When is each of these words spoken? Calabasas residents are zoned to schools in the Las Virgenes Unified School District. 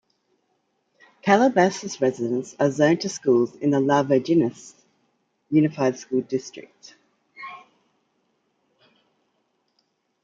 Calabasas 1.21 2.01
residents 2.01 2.55
are 2.59 2.71
zoned 2.71 3.01
to 3.01 3.07
schools 3.07 3.53
in 3.57 3.69
the 3.69 3.79
Las 3.79 4.07
Virgenes 4.07 4.73
Unified 5.51 5.95
School 5.99 6.21
District. 6.21 6.95